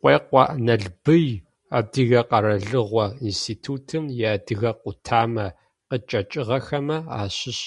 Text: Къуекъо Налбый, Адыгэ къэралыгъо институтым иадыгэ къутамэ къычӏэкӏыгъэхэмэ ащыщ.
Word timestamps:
Къуекъо 0.00 0.42
Налбый, 0.66 1.26
Адыгэ 1.76 2.20
къэралыгъо 2.28 3.06
институтым 3.28 4.04
иадыгэ 4.20 4.70
къутамэ 4.80 5.46
къычӏэкӏыгъэхэмэ 5.88 6.98
ащыщ. 7.20 7.60